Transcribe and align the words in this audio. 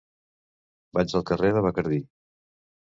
Vaig 0.99 1.15
al 1.21 1.27
carrer 1.31 1.55
de 1.59 1.65
Bacardí. 1.69 2.05